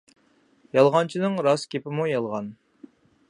يالغانچىنىڭ 0.77 1.37
راست 1.47 1.69
گېپىمۇ 1.75 2.09
يالغان. 2.13 2.53